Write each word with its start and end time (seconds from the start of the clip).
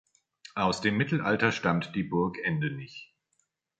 Aus 0.55 0.81
dem 0.81 0.97
Mittelalter 0.97 1.51
stammt 1.51 1.93
die 1.93 2.01
Burg 2.01 2.39
Endenich. 2.43 3.13